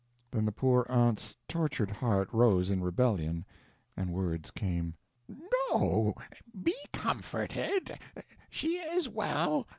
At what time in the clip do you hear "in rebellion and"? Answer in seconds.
2.71-4.11